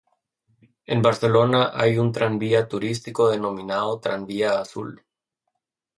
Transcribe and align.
En 0.87 1.03
Barcelona 1.03 1.69
hay 1.75 1.99
un 1.99 2.11
tranvía 2.11 2.67
turístico 2.67 3.29
denominado 3.29 3.99
Tranvía 3.99 4.59
Azul. 4.59 5.05